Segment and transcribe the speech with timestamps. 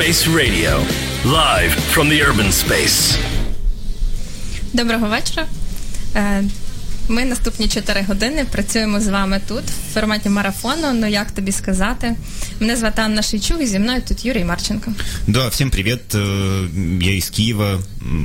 [0.00, 0.72] Space Radio.
[1.24, 3.18] Live from the urban space.
[4.72, 5.46] Доброго вечора.
[6.16, 6.44] Е,
[7.08, 10.92] ми наступні 4 години працюємо з вами тут в форматі марафону.
[10.92, 12.16] Ну як тобі сказати?
[12.60, 14.92] Мене звати Анна Шейчук і зі мною тут Юрій Марченко.
[15.26, 16.14] Да, всім привіт.
[16.14, 16.18] Е,
[17.00, 17.78] я із Києва.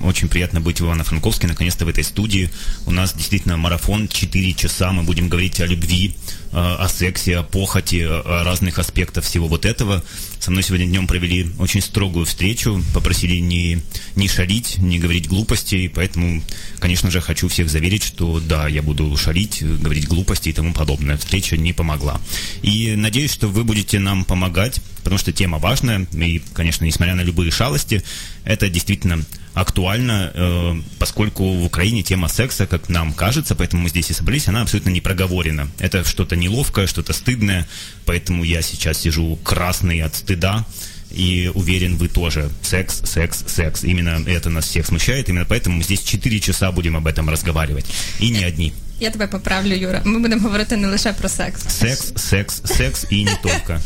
[0.03, 2.49] очень приятно быть в Ивано-Франковске, наконец-то в этой студии.
[2.85, 6.15] У нас действительно марафон 4 часа, мы будем говорить о любви,
[6.51, 10.03] э, о сексе, о похоти, э, о разных аспектах всего вот этого.
[10.39, 13.81] Со мной сегодня днем провели очень строгую встречу, попросили не,
[14.15, 16.43] не шалить, не говорить глупостей, поэтому,
[16.79, 21.17] конечно же, хочу всех заверить, что да, я буду шалить, говорить глупости и тому подобное.
[21.17, 22.19] Встреча не помогла.
[22.61, 27.21] И надеюсь, что вы будете нам помогать потому что тема важная, и, конечно, несмотря на
[27.21, 28.03] любые шалости,
[28.43, 29.21] это действительно
[29.53, 34.47] актуально, э, поскольку в Украине тема секса, как нам кажется, поэтому мы здесь и собрались,
[34.47, 35.69] она абсолютно не проговорена.
[35.77, 37.67] Это что-то неловкое, что-то стыдное,
[38.05, 40.65] поэтому я сейчас сижу красный от стыда,
[41.11, 42.49] и уверен, вы тоже.
[42.63, 43.83] Секс, секс, секс.
[43.83, 47.85] Именно это нас всех смущает, именно поэтому мы здесь 4 часа будем об этом разговаривать.
[48.19, 48.73] И не одни.
[48.99, 50.01] Я тебе поправлю, Юра.
[50.05, 51.61] Ми будемо говорити не лише про секс.
[51.69, 53.81] Секс, секс, секс и не только.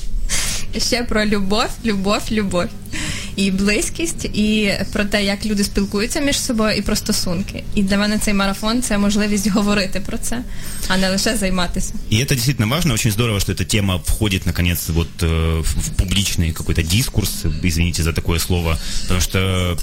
[0.78, 2.64] Ще про любов, любов, любов.
[3.37, 7.64] І близькість, і про те, як люди спілкуються між собою, і про стосунки.
[7.75, 10.43] І для мене цей марафон це можливість говорити про це,
[10.88, 11.94] а не лише займатися.
[12.12, 12.94] И это действительно важно.
[12.94, 18.02] Очень здорово, что эта тема входит, наконец, вот э, в в публичный какой-то дискурс, извините
[18.02, 19.38] за такое слово, потому что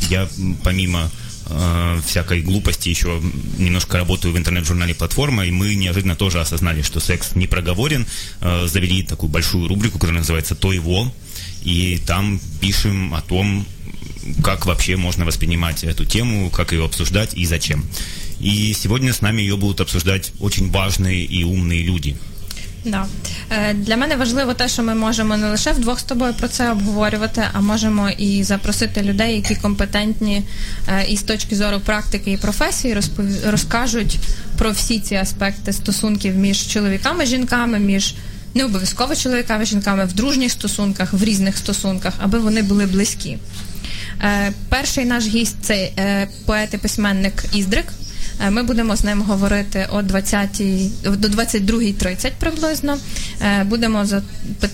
[0.09, 1.09] я, м, помимо
[1.48, 3.20] э, всякой глупости еще
[3.58, 8.06] немножко работаю в интернет-журнале «Платформа», и мы неожиданно тоже осознали, что секс не проговорен,
[8.40, 11.12] э, завели такую большую рубрику, которая называется «То его»,
[11.62, 13.66] и там пишем о том,
[14.42, 17.84] как вообще можно воспринимать эту тему, как ее обсуждать и зачем.
[18.38, 22.16] И сегодня с нами ее будут обсуждать очень важные и умные люди.
[22.86, 23.06] Да.
[23.50, 26.70] Е, Для мене важливо те, що ми можемо не лише вдвох з тобою про це
[26.70, 30.42] обговорювати, а можемо і запросити людей, які компетентні
[30.88, 32.96] е, і з точки зору практики і професії
[33.46, 34.18] розкажуть
[34.58, 38.14] про всі ці аспекти стосунків між чоловіками і жінками, між
[38.54, 43.38] не обов'язково чоловіками і жінками в дружніх стосунках, в різних стосунках, аби вони були близькі.
[44.22, 45.90] Е, Перший наш гість це
[46.46, 47.86] поет і письменник Іздрик.
[48.40, 50.50] Е, Ми будемо з ним говорити о 20
[51.02, 52.98] до 22.30 приблизно.
[53.42, 54.04] Е, Будемо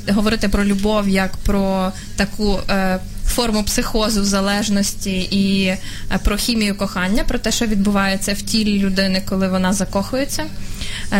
[0.08, 5.74] говорити про любов як про таку е, форму психозу, залежності і
[6.24, 10.44] про хімію кохання, про те, що відбувається в тілі людини, коли вона закохується.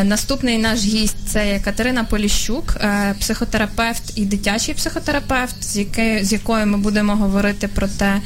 [0.04, 2.76] Наступний наш гість це Катерина Поліщук,
[3.20, 5.64] психотерапевт і дитячий психотерапевт,
[6.22, 8.20] з, якою ми будемо говорити про те,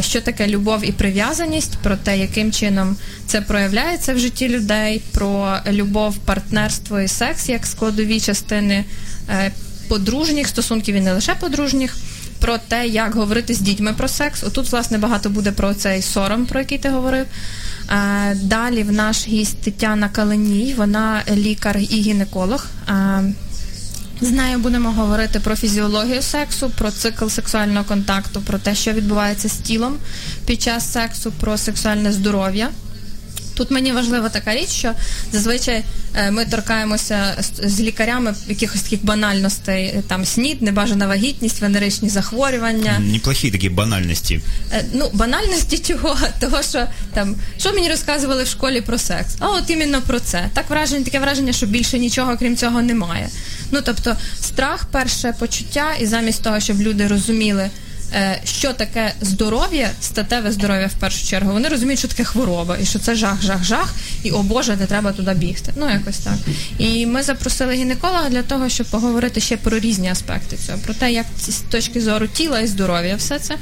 [0.00, 2.96] що таке любов і прив'язаність, про те, яким чином
[3.26, 8.84] це проявляється в житті людей, про любов, партнерство і секс як складові частини
[9.28, 9.52] е,
[9.88, 11.96] подружніх стосунків і не лише подружніх.
[12.40, 14.44] Про те, як говорити з дітьми про секс.
[14.44, 17.26] Отут, власне, багато буде про цей сором, про який ти говорив.
[17.90, 22.66] Е, Далі в наш гість Тетяна Каленій, вона лікар і гінеколог.
[24.20, 29.48] З нею будемо говорити про фізіологію сексу, про цикл сексуального контакту, про те, що відбувається
[29.48, 29.96] з тілом
[30.46, 32.68] під час сексу, про сексуальне здоров'я.
[33.56, 34.92] Тут мені важлива така річ, що
[35.32, 42.08] зазвичай е, ми торкаємося з, лікарями якихось таких банальностей, е, там снід, небажана вагітність, венеричні
[42.08, 42.98] захворювання.
[42.98, 44.40] Неплохие такие банальности.
[44.72, 46.16] Е, Ну, банальності чого?
[46.40, 49.36] Того, що там, що мені розказували в школі про секс?
[49.38, 50.50] А от іменно про це.
[50.54, 53.28] Так враження, таке враження, що більше нічого крім цього немає.
[53.70, 57.70] Ну тобто, страх, перше почуття, і замість того, щоб люди розуміли.
[58.12, 62.86] Е, Що таке здоров'я, статеве здоров'я в першу чергу, вони розуміють, що таке хвороба, і
[62.86, 65.72] що це жах, жах, жах, і о Боже, не треба туди бігти.
[65.76, 66.34] Ну якось так.
[66.78, 71.12] І ми запросили гінеколога для того, щоб поговорити ще про різні аспекти цього, про те,
[71.12, 73.56] як з точки зору тіла і здоров'я все це.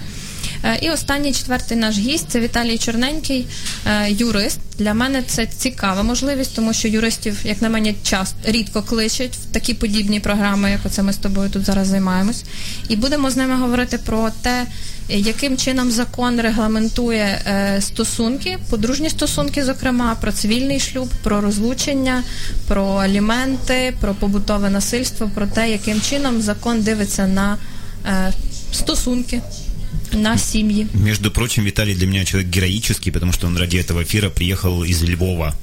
[0.65, 3.47] Е, І останній четвертий наш гість це Віталій Чорненький,
[3.87, 4.59] е, юрист.
[4.79, 9.53] Для мене це цікава можливість, тому що юристів, як на мене, часто рідко кличуть в
[9.53, 12.45] такі подібні програми, як оце ми з тобою тут зараз займаємось.
[12.89, 14.67] І будемо з ними говорити про те,
[15.09, 22.23] яким чином закон регламентує е, стосунки, подружні стосунки, зокрема, про цивільний шлюб, про розлучення,
[22.69, 27.59] про аліменти, про побутове насильство, про те, яким чином закон дивиться на
[28.73, 29.41] стосунки,
[30.14, 30.88] на сім'ї.
[30.94, 35.04] Между прочим, Виталий для меня человек героический, потому что он ради этого эфира приехал из
[35.04, 35.54] Львова.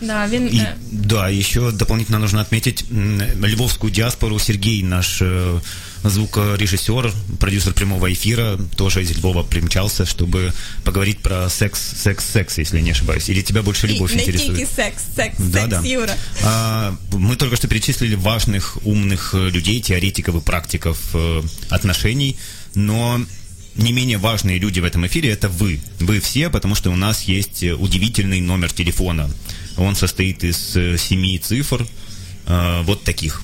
[0.00, 4.38] Да, він И, е, да, еще дополнительно нужно отметить м, львовскую диаспору.
[4.38, 5.60] Сергей, наш э,
[6.04, 10.52] звукорежиссер, продюсер прямого эфира, тоже из Львова примчался, чтобы
[10.84, 13.28] поговорить про секс, секс, секс, если я не ошибаюсь.
[13.30, 14.58] Или тебя больше любовь і не интересует?
[14.58, 15.80] тільки секс, секс, Да, секс, да.
[15.88, 16.14] Юра.
[16.44, 22.36] А, мы только что перечислили важных, умных э, людей, теоретиков и практиков э, отношений,
[22.74, 23.20] но
[23.75, 25.79] не менее важные люди в этом эфире это вы.
[25.99, 29.29] Вы все, потому что у нас есть э, удивительный номер телефона.
[29.77, 31.87] Он состоит из э, семи цифр,
[32.47, 33.41] э, вот таких.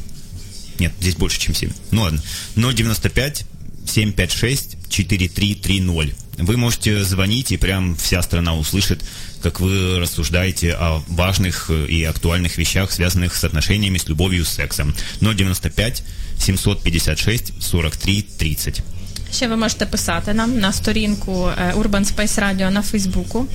[0.79, 1.71] Нет, здесь больше, чем 7.
[1.91, 2.21] Ну ладно.
[2.55, 3.45] 095
[3.85, 6.15] 756 4330.
[6.37, 9.03] Вы можете звонить, и прям вся страна услышит,
[9.41, 14.49] как вы рассуждаете о важных э, и актуальных вещах, связанных с отношениями, с любовью, с
[14.49, 14.93] сексом.
[15.21, 16.03] 095
[16.37, 18.83] 756 43 30.
[19.31, 23.45] Ще ви можете писати нам на сторінку е, Urban Space Radio на Фейсбуку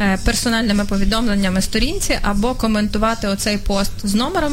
[0.00, 4.52] е, персональними повідомленнями сторінці або коментувати оцей пост з номером.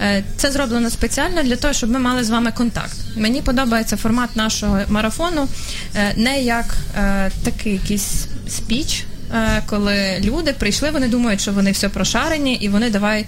[0.00, 2.96] Е, Це зроблено спеціально для того, щоб ми мали з вами контакт.
[3.16, 5.48] Мені подобається формат нашого марафону
[6.16, 6.76] не як
[7.42, 9.04] такий якийсь спіч,
[9.66, 13.26] коли люди прийшли, вони думають, що вони все прошарені, і вони давай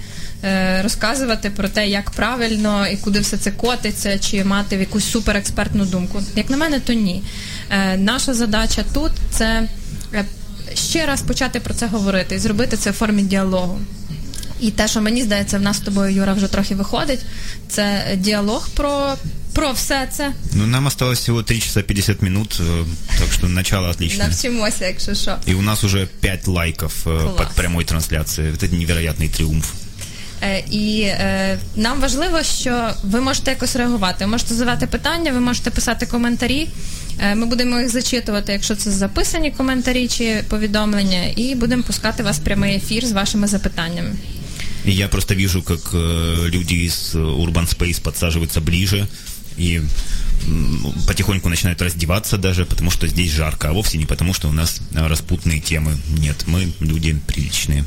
[0.84, 6.22] розказувати про те, як правильно і куди все це котиться, чи мати якусь суперекспертну думку.
[6.36, 7.24] Як на мене, то ні.
[7.70, 9.70] Е, Наша задача тут це
[10.14, 10.26] е,
[10.74, 13.80] ще раз почати про це говорити і зробити це в формі діалогу.
[14.60, 17.20] І те, що мені здається, в нас з тобою, Юра, вже трохи виходить,
[17.70, 19.16] це діалог про,
[19.54, 20.32] про все це.
[20.54, 22.86] Ну, нам осталось всего 3 часа 50 минут, э,
[23.20, 24.28] так что начало отличное.
[24.28, 25.38] Навчимося, якщо що.
[25.48, 27.38] И у нас уже 5 лайков э, Класс.
[27.38, 28.52] под прямой трансляцией.
[28.54, 29.66] Это невероятный триумф.
[30.44, 34.26] Е, І е, нам важливо, що ви можете якось реагувати.
[34.26, 36.68] Ви можете задавати питання, ви можете писати коментарі.
[37.20, 42.38] Е, Ми будемо їх зачитувати, якщо це записані коментарі чи повідомлення, і будемо пускати вас
[42.38, 44.12] в прямий ефір з вашими запитаннями.
[44.86, 49.08] И я просто вижу, как э, люди из э, Urban Space подсаживаются ближе
[49.58, 49.82] и
[50.48, 54.54] м, потихоньку начинают раздеваться даже, потому что здесь жарко, а вовсе не потому, что у
[54.54, 55.92] нас э, распутные темы.
[56.20, 57.84] Нет, мы люди приличные.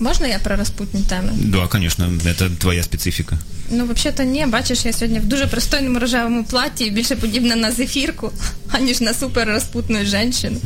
[0.00, 1.32] Можна я про розпутні теми?
[1.34, 3.38] Да, конечно, это твоя специфика.
[3.70, 8.32] Ну, взагалі-то ні, бачиш, я сьогодні в дуже пристойному рожевому платі, більше подібна на зефірку,
[8.70, 10.56] аніж на супер розпутну жінку.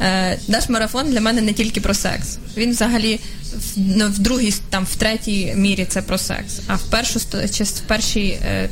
[0.00, 2.38] Е, наш марафон для мене не тільки про секс.
[2.56, 3.20] Він взагалі
[3.52, 6.60] в, ну, в другій, там, в третій мірі це про секс.
[6.66, 7.20] А в першу
[7.52, 8.70] чи в першій, е,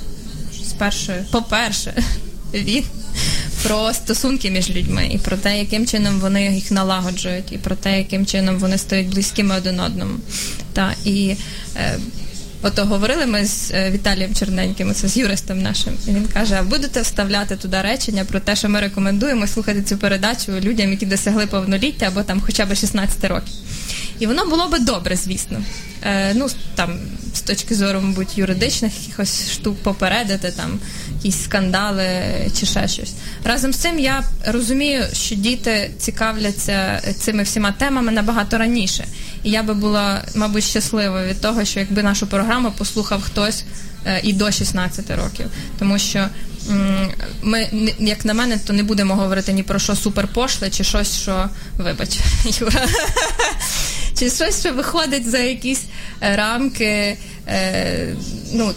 [0.64, 2.02] з першої, по-перше,
[2.54, 2.84] він
[3.62, 7.98] про стосунки між людьми і про те, яким чином вони їх налагоджують, і про те,
[7.98, 10.14] яким чином вони стають близькими один одному.
[10.72, 11.36] Та, і
[11.76, 11.98] е,
[12.62, 16.62] ото говорили ми з е, Віталієм Черненьким, це з юристом нашим, і він каже: а
[16.62, 21.46] будете вставляти туди речення про те, що ми рекомендуємо слухати цю передачу людям, які досягли
[21.46, 23.54] повноліття або там хоча б 16 років.
[24.18, 25.62] І воно було би добре, звісно.
[26.02, 26.98] Е, ну, там,
[27.34, 30.78] з точки зору, мабуть, юридичних якихось штук попередити, там,
[31.22, 32.06] якісь скандали
[32.60, 33.12] чи ще щось.
[33.44, 39.06] Разом з цим я розумію, що діти цікавляться цими всіма темами набагато раніше.
[39.42, 43.64] І я би була, мабуть, щаслива від того, що якби нашу програму послухав хтось
[44.06, 45.46] е, і до 16 років.
[45.78, 46.28] Тому що
[47.42, 51.48] ми, як на мене, то не будемо говорити ні про що суперпошле, чи щось, що
[51.78, 52.18] вибач,
[52.60, 52.86] Юра.
[54.18, 55.82] Чи щось, що виходить за якісь
[56.22, 58.14] е, рамки е,
[58.52, 58.74] ну,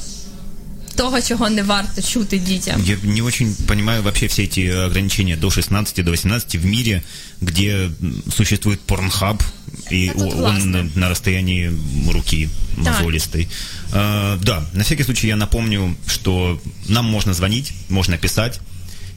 [0.96, 2.82] того, чого не варто чути детям.
[2.84, 7.04] Я не очень понимаю вообще все эти ограничения до 16, до 18 в мире,
[7.42, 7.90] где
[8.36, 9.44] существует порнхаб,
[9.90, 10.80] и классно.
[10.80, 11.72] он на расстоянии
[12.12, 13.46] руки мозолистой.
[13.46, 13.50] Да.
[13.94, 18.60] А, да, на всякий случай я напомню, что нам можно звонить, можно писать.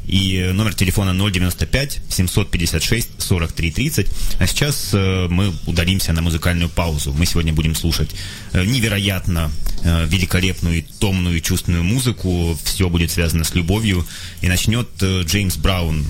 [0.07, 4.07] И номер телефона 095 756 43 30.
[4.39, 7.13] А сейчас э, мы удалимся на музыкальную паузу.
[7.13, 8.11] Мы сегодня будем слушать
[8.53, 9.51] э, невероятно
[9.83, 12.57] э, великолепную, и томную, чувственную музыку.
[12.65, 14.07] Все будет связано с любовью.
[14.43, 16.07] И начнет Джеймс Браун,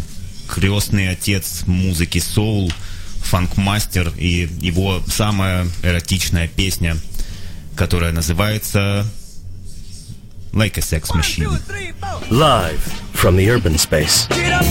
[0.47, 2.71] крестный отец музыки соул,
[3.23, 6.97] фанк-мастер и его самая эротичная песня,
[7.75, 9.07] которая называется
[10.57, 11.51] Like a Sex Machine.
[12.31, 12.81] Live
[13.13, 14.27] from the urban space.
[14.29, 14.65] Get up,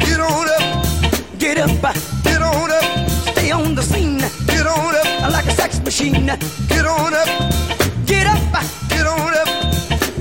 [0.00, 5.32] get on up, get up, get on up, stay on the scene, get on up
[5.32, 7.28] like a sex machine, get on up,
[8.04, 8.52] get up,
[8.88, 9.48] get on up,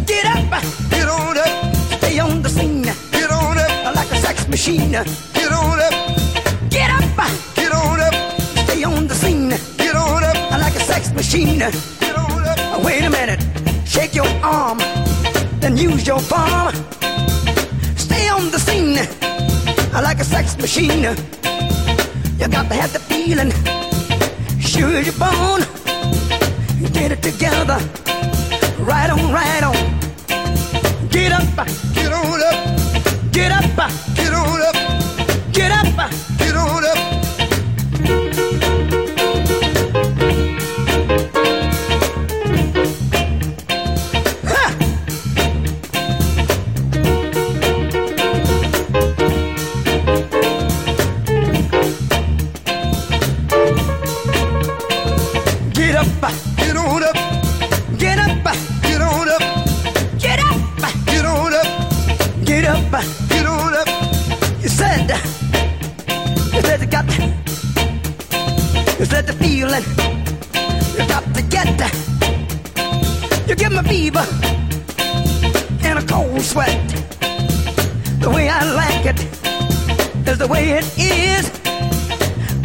[0.06, 4.48] get up, get on up, stay on the scene, get on up like a sex
[4.48, 5.94] machine, get on up,
[6.70, 8.14] get up, get on up,
[8.70, 12.86] stay on the scene, get on up like a sex machine, get on up.
[12.86, 13.42] Wait a minute,
[13.86, 14.78] shake your arm,
[15.68, 16.74] then use your palm.
[17.98, 18.96] Stay on the scene
[20.02, 21.04] like a sex machine.
[22.40, 23.52] You got to have the feeling.
[24.62, 25.62] Sure you're born.
[26.94, 27.80] Get it together.
[28.80, 29.76] Right on, right on.
[31.10, 32.60] Get up, get on up.
[33.34, 34.77] Get up, get on up.
[73.98, 74.28] Fever
[75.88, 76.88] and a cold sweat.
[78.24, 79.20] The way I like it
[80.30, 81.46] is the way it is.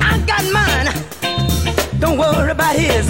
[0.09, 0.89] I got mine.
[2.01, 3.07] Don't worry about his.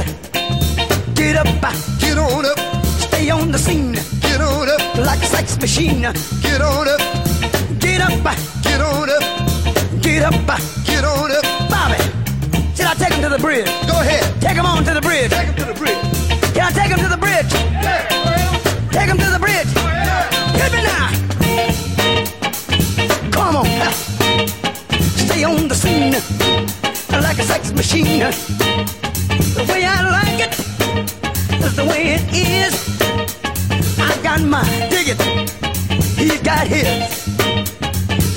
[1.19, 1.51] Get up,
[1.99, 2.59] get on up,
[3.07, 3.95] stay on the scene,
[4.27, 6.03] get on up, like a sex machine,
[6.47, 7.03] get on up,
[7.81, 8.23] get up,
[8.63, 9.25] get on up,
[10.07, 10.61] get up,
[10.91, 12.01] get on up, Bobby.
[12.77, 13.71] Should I take him to the bridge?
[13.91, 15.31] Go ahead, take him on to the bridge.
[15.31, 16.32] Take him to the bridge.
[16.55, 17.53] Take him to the bridge?
[18.93, 19.73] Take him to the bridge.
[20.73, 21.09] Me now.
[23.31, 23.67] Come on.
[25.17, 26.13] Stay on the scene
[27.23, 28.21] like a sex machine.
[28.21, 30.53] The way I like it
[31.65, 32.75] is the way it is.
[33.99, 35.21] I got mine, dig it.
[36.19, 36.87] He's got his.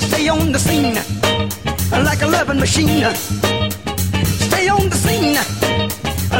[0.08, 0.94] Stay on the scene
[1.90, 3.14] like a loving machine.
[4.48, 5.36] Stay on the scene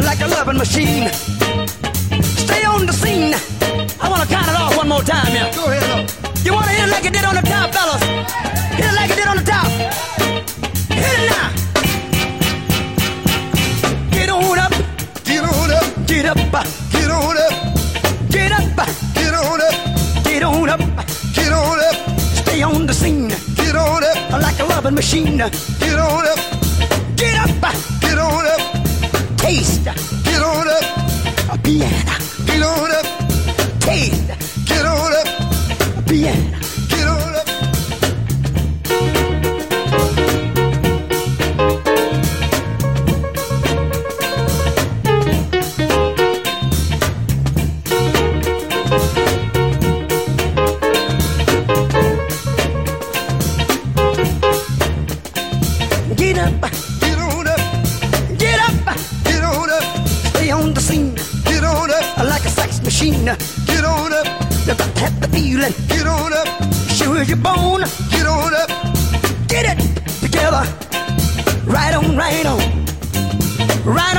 [0.02, 1.10] like a loving machine.
[2.86, 3.34] On the scene.
[4.00, 5.52] I want to count it off one more time, yeah.
[5.56, 6.08] Go ahead.
[6.44, 8.00] You want to hit it like it did on the top, fellas?
[8.78, 9.66] Hit it like it did on the top.
[10.94, 11.50] Hit it now.
[14.12, 14.70] Get on up.
[15.24, 16.06] Get on up.
[16.06, 16.36] Get up.
[16.92, 17.54] Get on up.
[18.30, 18.62] Get up.
[19.14, 19.74] Get on up.
[20.22, 20.80] Get on up.
[21.34, 21.96] Get on up.
[22.38, 23.30] Stay on the scene.
[23.56, 24.40] Get on up.
[24.40, 25.42] Like a loving machine.
[73.86, 74.15] Run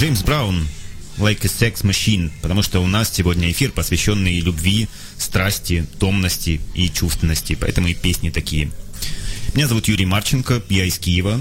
[0.00, 0.66] Джеймс Браун,
[1.18, 4.86] Like a Sex Machine, потому что у нас сегодня эфир, посвященный любви,
[5.18, 8.68] страсти, томности и чувственности, поэтому и песни такие.
[9.54, 11.40] Меня зовут Юрий Марченко, я из Киева.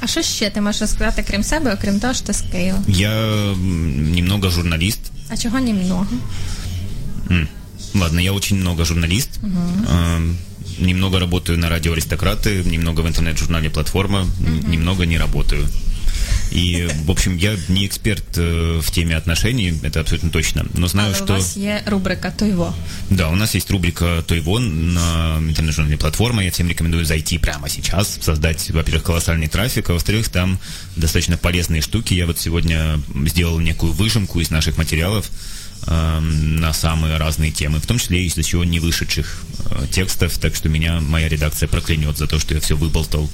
[0.00, 2.78] А що ще ти можеш розказати крім себе, окрім того, що ти з Києва?
[2.88, 3.10] Я
[3.52, 5.00] м, немного журналист.
[5.30, 6.06] А чого німного?
[7.94, 9.30] Ладно, я очень много журналист.
[9.42, 10.34] Эм,
[10.80, 15.68] Немного работаю на радио «Аристократы», немного в интернет-журнале «Платформа», м, немного не работаю.
[16.51, 20.65] И, в общем, я не эксперт э, в теме отношений, это абсолютно точно.
[20.73, 21.33] Но знаю, у что...
[21.33, 22.73] вас є рубрика «Тойво».
[23.09, 26.43] Да, у нас есть рубрика «Тойво» на интернет-журнале «Платформа».
[26.43, 30.59] Я всем рекомендую зайти прямо сейчас, создать, во-первых, колоссальный трафик, а во-вторых, там
[30.95, 32.13] достаточно полезные штуки.
[32.13, 35.29] Я вот сегодня сделал некую выжимку из наших материалов
[35.86, 40.38] эм, на самые разные темы, в том числе и из еще не вышедших э, текстов,
[40.38, 43.28] так что меня моя редакция проклянет за то, что я все выболтал.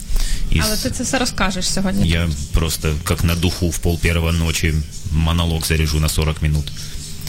[0.52, 2.08] из- Але ти це все розкажеш сьогодні.
[2.08, 4.74] Я просто как на духу в пол первого ночи
[5.12, 6.72] монолог заряжу на 40 минут.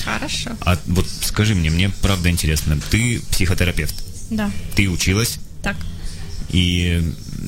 [0.05, 0.51] Хорошо.
[0.65, 3.95] А вот скажи мне, мне правда интересно, ты психотерапевт,
[4.31, 4.51] Да.
[4.75, 5.75] ты училась, Так.
[6.53, 7.01] и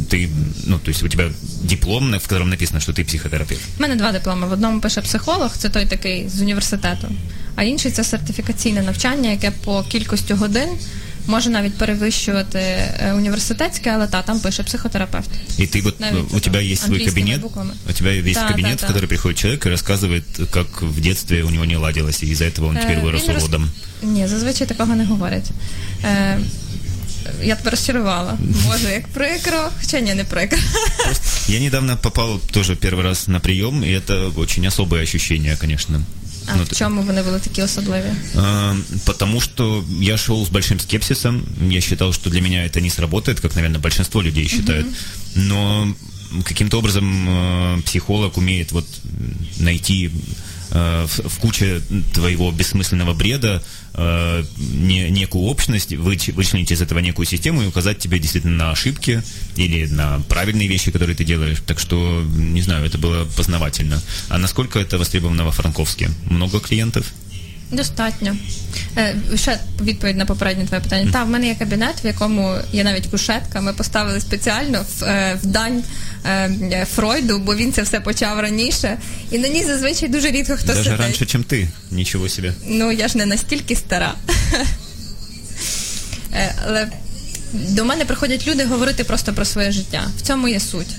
[0.09, 0.29] ты,
[0.67, 1.29] ну, то есть у тебя
[1.63, 3.61] диплом, на- в котором написано, что ты психотерапевт.
[3.79, 4.47] У мене два дипломи.
[4.47, 7.07] В одному пише психолог, це той такий з університету,
[7.55, 10.69] а інший це сертифікаційне навчання, яке по кількості годин
[11.27, 15.29] може навіть перевищувати е, університетське, але та там пише психотерапевт.
[15.59, 17.71] И ты вот, Навіть у тебя есть свой английскими кабинет, буквами.
[17.89, 19.07] у тебя есть Да, кабинет, да, в который да.
[19.07, 22.77] приходит человек и рассказывает, как в детстве у него не ладилось, и из-за этого он
[22.77, 23.69] теперь Е, вырос він роз- уродом.
[24.03, 25.49] Ні, зазвичай такого не говорять.
[26.03, 26.39] Е,
[27.43, 28.37] я тебе розчарувала.
[28.67, 29.69] Боже, як прикро.
[29.81, 30.59] Хоча ні, не прикро.
[31.47, 36.01] Я недавно попал тоже первый раз на прием, и это очень особое ощущение, конечно.
[36.46, 38.12] А Ну, в чем чому вони были такие особливі?
[38.36, 41.42] А, Потому что я шел с большим скепсисом.
[41.70, 44.86] Я считал, что для меня это не сработает, как, наверное, большинство людей считают.
[45.34, 45.88] Но
[46.44, 48.86] каким-то образом э, психолог умеет вот
[49.58, 50.10] найти
[50.71, 51.81] э, в, в куче
[52.13, 53.63] твоего бессмысленного бреда
[53.93, 58.71] э, не- некую общность, выч- вычленить из этого некую систему и указать тебе действительно на
[58.71, 59.23] ошибки
[59.55, 61.57] или на правильные вещи, которые ты делаешь.
[61.65, 64.01] Так что, не знаю, это было познавательно.
[64.29, 66.09] А насколько это востребовано во Франковске?
[66.29, 67.05] Много клиентов?
[67.70, 68.36] Достатньо.
[68.96, 71.12] Е, ще відповідь на попереднє твоє питання.
[71.12, 73.60] Та, в мене є кабінет, в якому є навіть кушетка.
[73.60, 75.82] Ми поставили спеціально в, е, в дань
[76.26, 78.98] е, Фройду, бо він це все почав раніше.
[79.30, 81.00] І на ній зазвичай дуже рідко хто Даже сидить.
[81.00, 81.66] раньше, чем ты.
[81.90, 82.52] Ничего себе.
[82.66, 84.14] Ну, я ж не настільки стара.
[86.34, 86.88] Е, Але
[87.52, 90.08] до мене приходять люди говорити просто про своє життя.
[90.18, 90.96] В цьому є суть.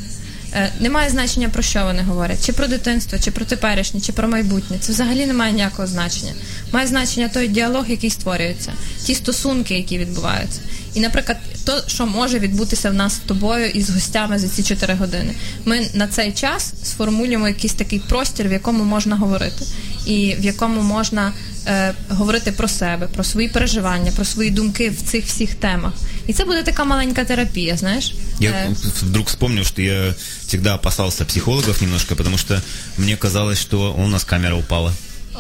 [0.58, 4.28] Е, Немає значення, про що вони говорять, чи про дитинство, чи про теперішнє, чи про
[4.28, 4.78] майбутнє.
[4.80, 6.34] Це взагалі не має ніякого значення.
[6.72, 10.62] Має значення той діалог, який створюється, ті стосунки, які відбуваються.
[10.94, 14.64] І, наприклад, то, що може відбутися в нас з тобою і з гостями за ці
[14.64, 15.34] 4 години.
[15.66, 19.66] Ми на цей час сформулюємо якийсь такий простір, в якому можна говорити,
[20.06, 21.34] і в якому можна
[21.67, 25.93] е, говорити про себе, про свої переживання, про свої думки в цих всіх темах.
[26.27, 28.15] І це буде така маленька терапія, знаєш?
[28.41, 28.71] Я Е,
[29.03, 30.15] вдруг вспомнил, что я
[30.47, 32.61] всегда опасался психологов немножко, потому что
[32.99, 34.93] мне казалось, что у нас камера упала.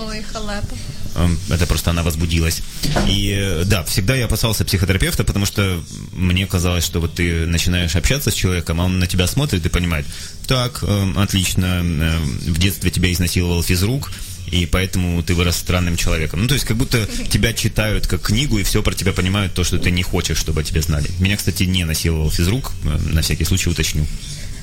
[0.08, 0.76] Ой, халепа.
[1.16, 2.62] Эм, Это просто она возбудилась.
[3.08, 7.96] И э, да, всегда я опасался психотерапевта, потому что мне казалось, что вот ты начинаешь
[7.96, 10.06] общаться с человеком, а он на тебя смотрит и понимает,
[10.46, 14.10] так, эм, отлично, эм, в детстве тебя изнасиловал физрук,
[14.52, 16.42] и поэтому ты вырос странным человеком.
[16.42, 19.64] Ну, то есть, как будто тебя читают как книгу, и все про тебя понимают, то,
[19.64, 21.08] что ты не хочешь, чтобы о тебе знали.
[21.20, 24.06] Меня, кстати, не насиловал физрук, э, на всякий случай уточню.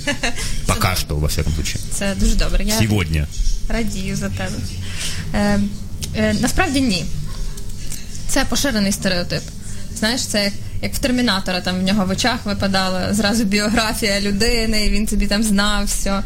[0.68, 1.82] Пока что, во всяком случае.
[1.94, 2.64] Це дуже добре.
[2.64, 3.28] Я Сегодня.
[3.70, 4.56] радію за тебе.
[5.34, 5.60] Е,
[6.16, 7.06] е, насправді ні.
[8.28, 9.42] Це поширений стереотип.
[10.05, 14.87] Знаєш, це як, як в термінатора, там в нього в очах випадала зразу біографія людини,
[14.87, 16.23] і він собі там знав все.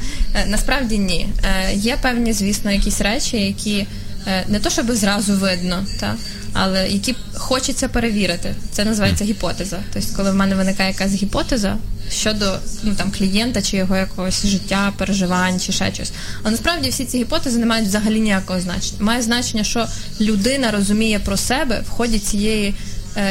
[0.46, 1.28] Насправді ні.
[1.44, 3.86] Е, є певні, звісно, якісь речі, які
[4.26, 6.14] е, не то, щоб зразу видно, та,
[6.52, 8.54] але які хочеться перевірити.
[8.72, 9.78] Це називається гіпотеза.
[9.92, 11.76] Тобто, коли в мене виникає якась гіпотеза
[12.12, 16.12] щодо ну, там, клієнта чи його якогось життя, переживань чи ще щось.
[16.42, 18.98] А насправді всі ці гіпотези не мають взагалі ніякого значення.
[19.00, 19.86] Має значення, що
[20.20, 22.74] людина розуміє про себе в ході цієї,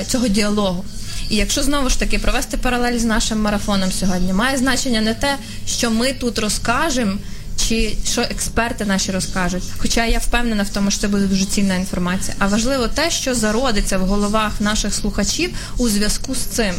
[0.08, 0.86] цього діалогу.
[1.30, 5.36] І якщо знову ж таки провести паралель з нашим марафоном сьогодні, має значення не те,
[5.68, 7.18] що ми тут розкажемо,
[7.68, 9.64] чи що експерти наші розкажуть.
[9.78, 12.36] Хоча я впевнена в тому, що це буде дуже цінна інформація.
[12.40, 16.76] А важливо те, що зародиться в головах наших слухачів у зв'язку з цим.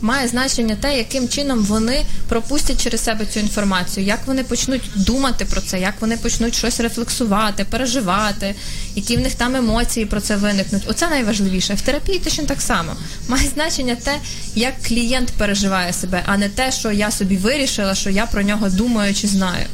[0.00, 5.44] Має значення те, яким чином вони пропустять через себе цю інформацію, як вони почнуть думати
[5.44, 8.54] про це, як вони почнуть щось рефлексувати, переживати,
[8.96, 10.82] які в них там емоції про це виникнуть.
[10.86, 11.74] Оце найважливіше.
[11.74, 12.92] В терапії точно так само.
[13.28, 14.16] Має значення те,
[14.54, 18.68] як клієнт переживає себе, а не те, що я собі вирішила, що я про нього
[18.68, 19.66] думаю чи знаю.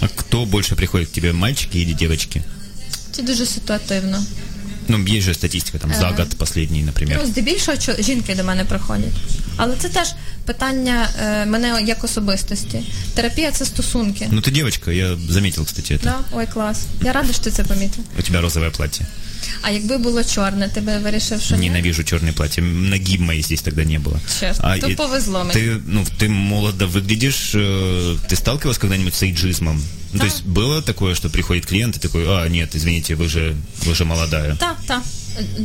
[0.00, 2.42] А кто больше приходит к тебе, мальчики или девочки?
[3.12, 4.24] Це дуже ситуативно.
[4.88, 7.20] Ну, є же статистика, там, за год последний, наприклад.
[7.22, 9.14] Ну, здебільшого жінки до мене приходять.
[9.56, 10.08] Але це теж
[10.44, 12.82] питання е, мене як особистості.
[13.14, 14.28] Терапія це стосунки.
[14.30, 16.04] Ну, ти дівчинка, я замітив, кстати, это.
[16.04, 16.18] Да?
[16.32, 16.86] Ой, клас.
[17.02, 18.04] Я рада, що ти це помітив.
[18.18, 19.06] У тебя розове платье.
[19.61, 21.69] А якби було чорне, ти би вирішив, що ні?
[21.69, 22.63] Ненавижу черное платье.
[22.63, 24.19] Ноги моей здесь тогда не было.
[24.39, 25.53] Честно, то и повезло мне.
[25.53, 27.55] Ты, ну, ты молодо выглядишь.
[27.55, 29.75] э, Ты сталкивалась когда-нибудь с эйджизмом?
[30.13, 30.25] Ну, то Да.
[30.25, 33.55] есть было такое, что приходит клиент и такой, а, нет, извините, вы же,
[33.85, 34.55] вы же молодая.
[34.59, 35.01] Так, так.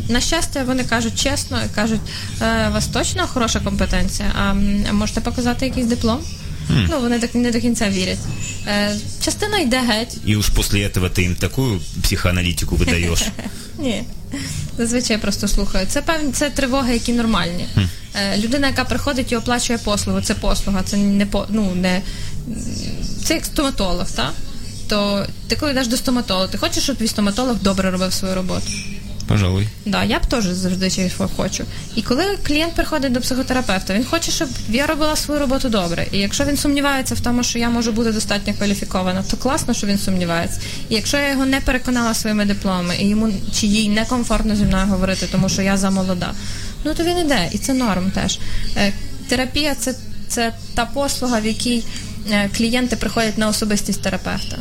[0.08, 2.00] На щастя, вони кажуть чесно, і кажуть,
[2.42, 6.20] е, у вас точно хороша компетенція, а м, можете показати якийсь диплом?
[6.68, 8.18] Ну, вони так не до кінця вірять.
[8.66, 10.16] Е, частина йде геть.
[10.28, 13.28] И уж после этого ты им такую психоаналитику выдаешь.
[13.78, 14.04] Ні.
[14.78, 15.86] Зазвичай просто слухаю.
[15.88, 17.66] Це певні це тривоги, які нормальні.
[18.14, 22.02] Е, людина, яка приходить і оплачує послугу, це послуга, це не по ну не
[23.24, 24.32] це як стоматолог, так?
[24.88, 28.66] То ти коли йдеш до стоматолога, ти хочеш, щоб твій стоматолог добре робив свою роботу?
[29.31, 29.67] Пожалуй.
[29.85, 31.63] Да, я б теж завжди чогось хочу.
[31.95, 36.07] І коли клієнт приходить до психотерапевта, він хоче, щоб я робила свою роботу добре.
[36.11, 39.87] І якщо він сумнівається в тому, що я можу бути достатньо кваліфікована, то класно, що
[39.87, 40.59] він сумнівається.
[40.89, 44.87] І якщо я його не переконала своїми дипломами, і йому чи їй некомфортно зі мною
[44.87, 46.33] говорити, тому що я замолода,
[46.83, 48.39] ну то він іде, і це норм теж.
[48.77, 48.93] Е,
[49.27, 49.95] терапія це,
[50.27, 51.83] це та послуга, в якій
[52.31, 54.57] е, клієнти приходять на особистість терапевта.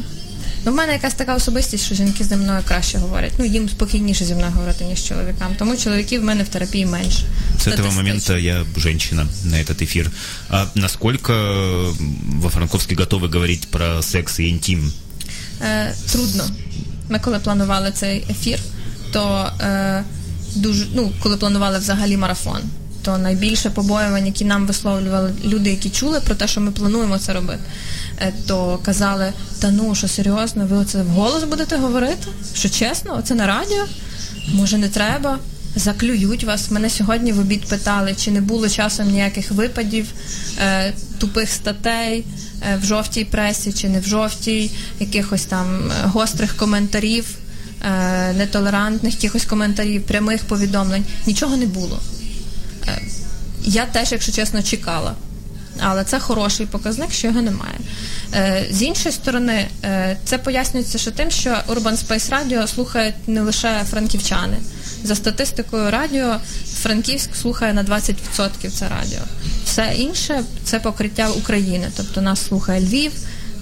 [0.65, 3.33] Ну, в мене якась така особистість, що жінки зі мною краще говорять.
[3.39, 5.55] Ну, їм спокійніше зі мною говорити, ніж чоловікам.
[5.59, 7.19] Тому чоловіків в мене в терапії менше.
[7.19, 7.91] С этого Статистично.
[7.91, 10.11] момента я женщина на этот эфир.
[10.49, 11.33] А насколько
[12.41, 14.93] во Франковске готовы говорить про секс и интим?
[15.61, 16.43] Е, трудно.
[17.09, 18.59] Ми коли планували цей ефір,
[19.11, 20.03] то е,
[20.55, 22.59] дуже, ну, коли планували взагалі марафон,
[23.02, 27.32] то найбільше побоювань, які нам висловлювали люди, які чули про те, що ми плануємо це
[27.32, 27.60] робити,
[28.20, 32.28] е, то казали: та ну що серйозно, ви оце вголос будете говорити?
[32.54, 33.84] Що чесно, оце на радіо?
[34.54, 35.38] Може, не треба?
[35.76, 36.70] Заклюють вас.
[36.70, 40.06] Мене сьогодні в обід питали, чи не було часом ніяких випадів,
[40.58, 42.24] е, тупих статей
[42.62, 47.24] е, в жовтій пресі, чи не в жовтій, якихось там гострих коментарів,
[48.36, 51.04] нетолерантних якихось коментарів, прямих повідомлень.
[51.26, 52.00] Нічого не було.
[53.64, 55.14] Я теж, якщо чесно, чекала.
[55.80, 57.74] Але це хороший показник, що його немає.
[58.34, 63.40] Е, з іншої сторони, е, це пояснюється ще тим, що Urban Space Radio слухають не
[63.40, 64.56] лише франківчани.
[65.04, 66.36] За статистикою радіо,
[66.74, 69.20] Франківськ слухає на 20% це радіо.
[69.64, 71.90] Все інше це покриття України.
[71.96, 73.12] Тобто нас слухає Львів,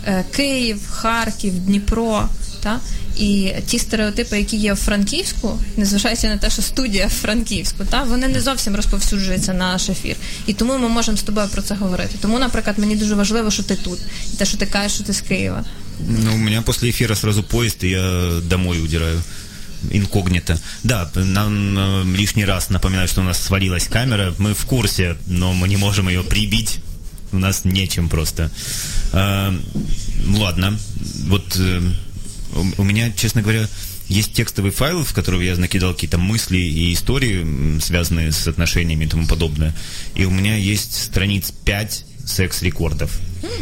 [0.07, 2.29] е, Київ, Харків, Дніпро.
[2.64, 2.80] Та?
[3.18, 8.04] І ті стереотипи, які є в Франківську, незважаючи на те, що студія в Франківську, та
[8.04, 10.16] вони не зовсім розповсюджуються на наш ефір.
[10.48, 12.16] І тому ми можемо з тобою про це говорити.
[12.22, 14.00] Тому, наприклад, мені дуже важливо, що ти тут,
[14.34, 15.64] і те, що ти кажеш, що ти з Києва.
[16.00, 19.22] Ну, у меня после эфира сразу поезд, и я домой удираю.
[19.92, 20.58] Инкогнито.
[20.84, 24.34] Да, нам э, лишний раз напоминаю, что у нас свалилась камера.
[24.38, 26.80] Мы в курсе, но мы не можем ее прибить.
[27.32, 28.50] У нас нечем просто.
[29.12, 29.54] А,
[30.38, 30.80] ладно.
[31.28, 31.82] Вот э,
[32.58, 33.68] у, у меня, честно говоря,
[34.10, 39.06] есть текстовый файл, в который я накидал какие-то мысли и истории, м, связанные с отношениями
[39.06, 39.74] и тому подобное.
[40.16, 43.10] И у меня есть страниц 5 секс-рекордов.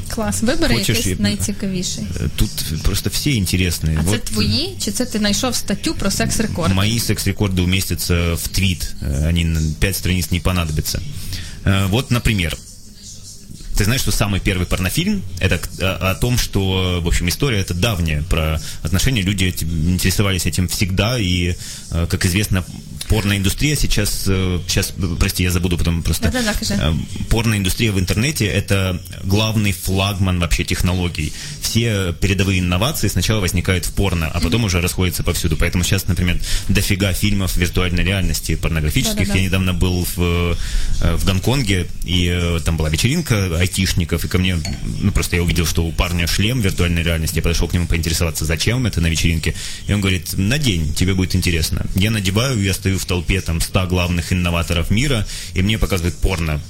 [0.09, 2.03] Клас, вибери Хочеш, якийсь я- найцікавіший.
[2.03, 2.49] Э, Тут
[2.83, 3.97] просто все интересные.
[3.99, 6.73] А це Вот твої, чи це ти знайшов статтю про секс-рекорд?
[6.73, 8.93] Мои секс-рекорды уместятся в твит.
[9.03, 11.01] Э, Они на 5 страниц не понадобятся.
[11.65, 12.57] Э, Вот, например,
[13.77, 17.59] ты знаешь, что самый первый порнофильм это к- о, о том, что, в общем, история
[17.59, 19.21] это давняя про отношения.
[19.21, 21.55] Люди этим- интересовались этим всегда, и,
[21.91, 22.63] э, как известно,
[23.08, 26.24] порноиндустрия сейчас, э, сейчас, прости, я забуду потом просто.
[26.24, 26.74] Да-да-да, скажи.
[26.74, 26.92] Э,
[27.30, 31.32] Порноиндустрия в интернете это главный флагман вообще технологий.
[31.60, 35.56] Все передовые инновации сначала возникают в порно, а потом уже расходятся повсюду.
[35.56, 39.16] Поэтому сейчас, например, дофига фильмов виртуальной реальности порнографических.
[39.18, 39.38] Да-да-да.
[39.38, 40.56] Я недавно был в,
[41.00, 44.58] э, в Гонконге, и там была вечеринка айтишников, и ко мне,
[45.00, 48.44] ну просто я увидел, что у парня шлем виртуальной реальности, я подошел к нему поинтересоваться,
[48.44, 49.54] зачем это на вечеринке,
[49.86, 51.86] и он говорит, надень, тебе будет интересно.
[51.94, 56.60] Я надеваю, я стою в толпе там 100 главных инноваторов мира, и мне показывают порно.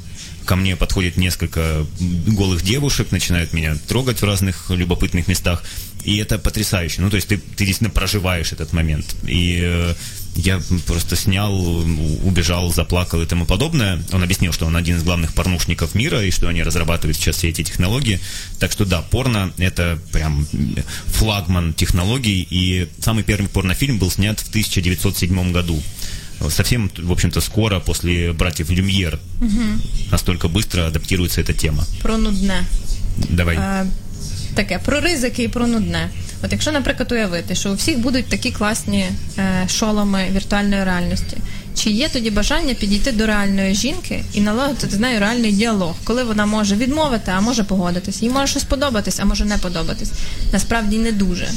[0.45, 5.65] Ко мне подходит несколько голых девушек, начинают меня трогать в разных любопытных местах.
[6.05, 7.01] И это потрясающе.
[7.01, 9.17] Ну, то есть ты, ты действительно проживаешь этот момент.
[9.27, 9.95] И э,
[10.37, 11.53] я просто снял,
[12.25, 14.01] убежал, заплакал и тому подобное.
[14.13, 17.49] Он объяснил, что он один из главных порнушников мира, и что они разрабатывают сейчас все
[17.49, 18.21] эти технологии.
[18.61, 20.47] Так что да, порно— это прям
[21.07, 22.47] флагман технологий.
[22.49, 25.83] И самый первый порнофильм был снят в 1907 году.
[26.51, 29.19] Совсем, в общем-то, скоро после «Братьев Люмьер».
[30.11, 31.85] Настолько быстро адаптируется эта тема.
[32.03, 32.65] Про нудне.
[33.31, 33.57] Давай.
[33.57, 33.87] Е,
[34.55, 36.11] таке про ризики і про нудне.
[36.43, 39.07] От якщо, наприклад, уявити, що у всіх будуть такі класні
[39.39, 41.37] е, шоломи віртуальної реальності,
[41.75, 46.25] чи є тоді бажання підійти до реальної жінки і налагодити з нею реальний діалог, коли
[46.25, 50.13] вона може відмовити, а може погодитись, їй може щось подобатись, а може не подобатись.
[50.53, 51.49] Насправді не дуже.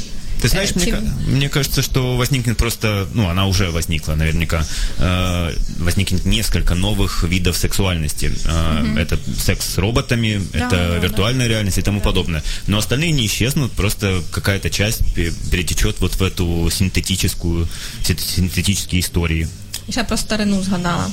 [0.42, 4.64] Ты знаешь, Э, мне, мне кажется, что возникнет просто, ну, она уже возникла наверняка,
[4.98, 5.52] э,
[5.84, 8.30] возникнет несколько новых видов сексуальности.
[8.46, 12.42] Э, Это секс с роботами, Да, это да, виртуальная реальность и тому подобное.
[12.66, 17.68] Но остальные не исчезнут, просто какая-то часть пе- перетечет вот в эту синтетическую,
[18.02, 19.46] син- синтетические истории.
[19.88, 21.06] І ще про старину згадала.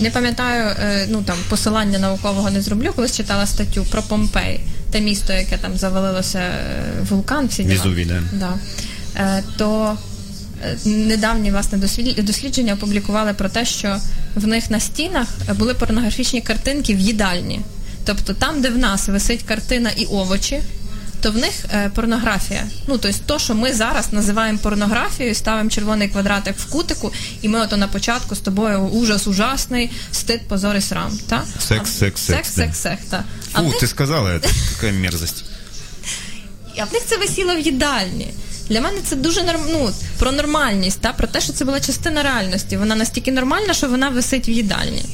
[0.00, 4.60] Не пам'ятаю, е, ну там посилання наукового не зроблю, колись читала статтю про Помпей,
[4.90, 7.74] те місто, яке там завалилося е, вулкан, всі діла.
[7.74, 8.22] Да.
[8.32, 8.54] Да.
[9.16, 9.98] Е, то
[10.84, 11.78] недавні власне
[12.18, 13.96] дослідження опублікували про те, що
[14.34, 17.60] в них на стінах були порнографічні картинки в їдальні.
[18.04, 20.60] Тобто там, де в нас висить картина і овочі,
[21.20, 22.64] то в них е, порнографія.
[22.86, 27.60] Ну, тобто, то, що ми зараз називаємо порнографією, ставимо червоний квадратик в кутику, і ми
[27.60, 31.18] ото на початку з тобою ужас ужасний, стид, позор і срам.
[31.28, 31.42] Та?
[31.58, 32.62] Секс, А- секс, секс, секс, да.
[32.64, 33.24] секс, секс, та.
[33.52, 35.44] А Фу, них ты сказала это, какая мерзость.
[36.78, 38.28] а в них це висіло в їдальні.
[38.68, 39.60] Для мене це дуже норм...
[39.70, 41.12] ну, про нормальність, та?
[41.12, 42.76] про те, що це була частина реальності.
[42.76, 45.04] Вона настільки нормальна, що вона висить в їдальні.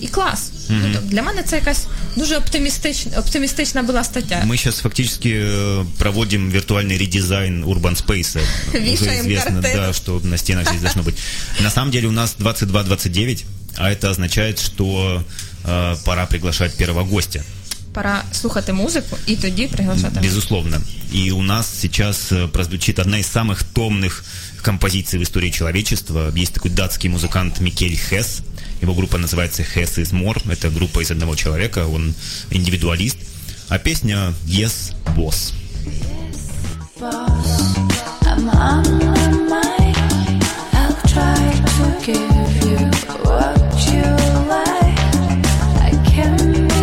[0.00, 0.50] Е, і клас.
[0.68, 1.86] Ну, тобто для мене це якась
[2.16, 4.44] дуже оптимістична, оптимістична була стаття.
[4.46, 8.38] Мы сейчас фактически э, проводим виртуальный редизайн Urban Space.
[8.68, 9.76] Уже Вешаем известно, картины.
[9.76, 11.18] да, что на стенах здесь должно быть.
[11.62, 13.44] На самом деле у нас 22-29,
[13.76, 15.22] а это означает, что
[15.64, 17.42] э, пора приглашать первого гостя.
[17.92, 20.20] Пора слухати музику і тоді приглашати.
[20.20, 20.80] Безусловно.
[21.14, 24.24] И у нас сейчас э, прозвучит одна из самых томных
[24.62, 26.32] композиций в истории человечества.
[26.36, 28.42] Есть такой датский музыкант Микель Хесс.
[28.81, 30.41] его группа называется Hess is More.
[30.51, 32.13] Это группа из одного человека, он
[32.49, 33.17] индивидуалист.
[33.69, 35.53] А песня Yes Boss.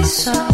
[0.04, 0.53] Soft,